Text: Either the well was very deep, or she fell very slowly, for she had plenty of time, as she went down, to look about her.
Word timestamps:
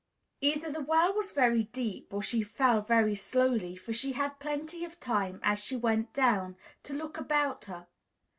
Either 0.41 0.71
the 0.71 0.81
well 0.81 1.13
was 1.13 1.31
very 1.31 1.65
deep, 1.65 2.11
or 2.11 2.23
she 2.23 2.41
fell 2.41 2.81
very 2.81 3.13
slowly, 3.13 3.75
for 3.75 3.93
she 3.93 4.13
had 4.13 4.39
plenty 4.39 4.83
of 4.83 4.99
time, 4.99 5.39
as 5.43 5.63
she 5.63 5.75
went 5.75 6.11
down, 6.11 6.57
to 6.81 6.95
look 6.95 7.19
about 7.19 7.65
her. 7.65 7.85